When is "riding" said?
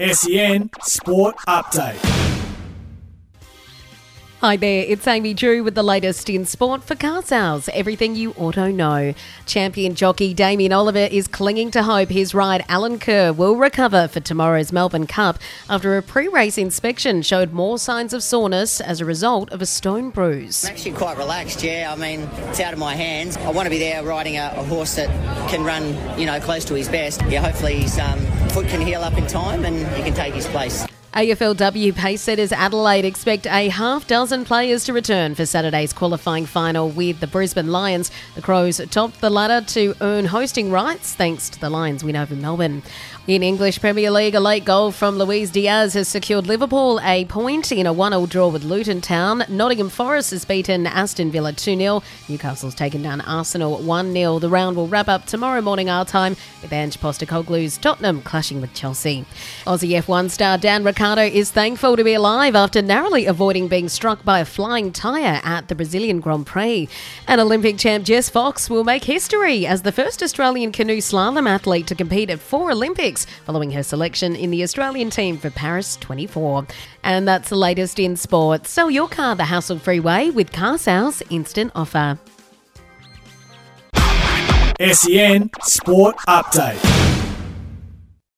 24.02-24.38